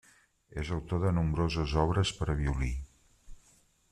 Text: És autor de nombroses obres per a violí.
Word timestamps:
És 0.61 0.71
autor 0.77 1.01
de 1.03 1.11
nombroses 1.17 1.77
obres 1.83 2.13
per 2.21 2.29
a 2.35 2.39
violí. 2.41 2.73